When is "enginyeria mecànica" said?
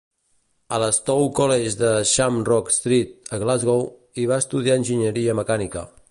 4.83-5.85